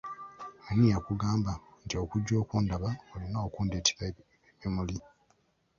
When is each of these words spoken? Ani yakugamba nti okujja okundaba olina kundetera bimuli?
Ani 0.69 0.85
yakugamba 0.93 1.51
nti 1.85 1.95
okujja 2.03 2.33
okundaba 2.43 2.89
olina 3.13 3.39
kundetera 3.53 4.05
bimuli? 4.59 4.97